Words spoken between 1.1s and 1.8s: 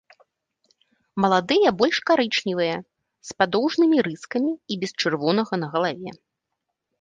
Маладыя